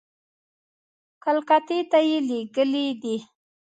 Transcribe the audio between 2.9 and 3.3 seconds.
دي.